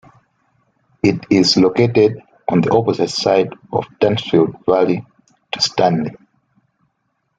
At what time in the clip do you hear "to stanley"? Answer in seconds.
5.51-6.15